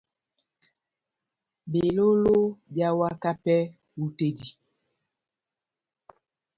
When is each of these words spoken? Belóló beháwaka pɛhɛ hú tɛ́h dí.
Belóló 1.71 2.35
beháwaka 2.73 3.31
pɛhɛ 3.43 3.71
hú 3.93 4.03
tɛ́h 4.17 4.33
dí. 4.37 4.47